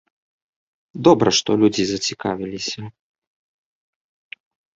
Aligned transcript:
Добра, 1.07 1.29
што 1.39 1.49
людзі 1.63 1.83
зацікавіліся. 1.89 2.81